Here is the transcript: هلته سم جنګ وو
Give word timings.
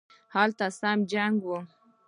هلته 0.35 0.65
سم 0.79 0.97
جنګ 1.11 1.35
وو 1.45 1.59